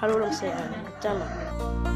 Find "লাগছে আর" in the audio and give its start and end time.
0.18-0.70